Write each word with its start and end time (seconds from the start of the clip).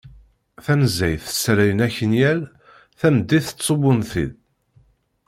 Tanezzayt 0.65 1.25
ssalayen 1.29 1.83
akenyal; 1.87 2.41
tameddit 2.99 3.47
ttsubbun-t-id. 3.53 4.31